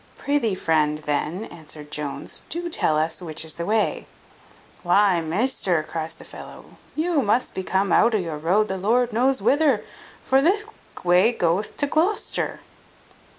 [0.17, 4.07] "Prithee, friend, then," answered Jones, "do tell us which is the way."
[4.81, 9.13] "Why, measter," cries the fellow, "you must be come out of your road the Lord
[9.13, 9.85] knows whither;
[10.23, 10.65] for thick
[11.05, 12.61] way goeth to Glocester."